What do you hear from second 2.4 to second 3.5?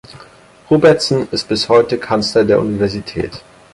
der Universität.